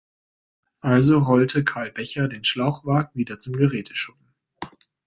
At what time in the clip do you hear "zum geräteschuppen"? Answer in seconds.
3.37-4.33